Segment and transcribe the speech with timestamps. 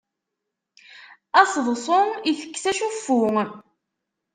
[1.41, 3.21] Aseḍsu itekkes acuffu.